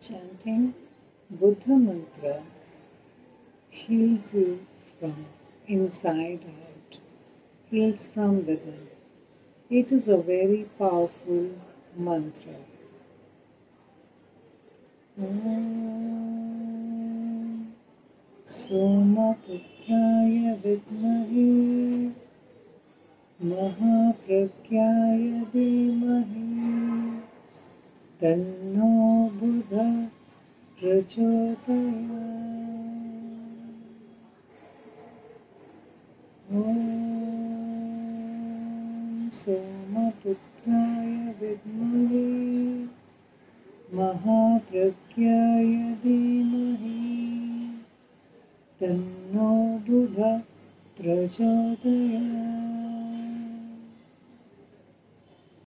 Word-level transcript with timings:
Chanting 0.00 0.74
Buddha 1.30 1.76
mantra 1.76 2.42
heals 3.70 4.34
you 4.34 4.66
from 5.00 5.26
inside 5.66 6.44
out, 6.46 6.98
heals 7.70 8.06
from 8.08 8.46
within. 8.46 8.88
It 9.70 9.92
is 9.92 10.08
a 10.08 10.16
very 10.18 10.64
powerful 10.78 11.50
mantra. 11.96 12.54
ॐ 15.20 15.24
सोमपुत्राय 18.52 20.34
विद्महे 20.64 21.46
महाप्रज्ञाय 23.50 25.24
धीमहि 25.52 25.89
तन्नो 28.21 29.29
बुध 29.33 29.73
ॐ 36.53 36.75
सोमपुत्राय 39.29 41.07
विद्महे 41.41 42.25
महाप्रज्ञाय 43.93 45.65
धीमहि। 46.03 46.99
तन्नो 48.81 49.49
बुध 49.89 50.15
प्रचोदयात्। 50.97 52.90